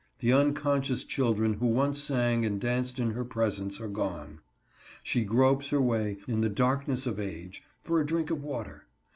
The 0.17 0.33
unconscious 0.33 1.03
children 1.03 1.53
who 1.53 1.67
once 1.67 1.99
sang 2.01 2.43
and 2.43 2.59
danced 2.59 2.97
in 2.99 3.11
her 3.11 3.23
presence 3.23 3.79
are 3.79 3.87
gone. 3.87 4.39
She 5.03 5.23
gropes 5.23 5.69
her 5.69 5.79
way, 5.79 6.17
in 6.27 6.41
the 6.41 6.49
darkness 6.49 7.05
of 7.05 7.19
age, 7.19 7.61
for 7.83 7.99
a 8.01 8.05
drink 8.07 8.31
of 8.31 8.41
water. 8.41 8.87